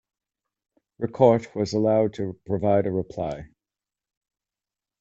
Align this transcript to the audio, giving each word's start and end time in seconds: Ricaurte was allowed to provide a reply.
Ricaurte 0.99 1.53
was 1.53 1.73
allowed 1.73 2.15
to 2.15 2.33
provide 2.47 2.87
a 2.87 2.91
reply. 2.91 3.49